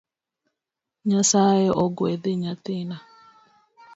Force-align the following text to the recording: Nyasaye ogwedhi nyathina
Nyasaye 1.07 1.69
ogwedhi 1.83 2.31
nyathina 2.41 2.97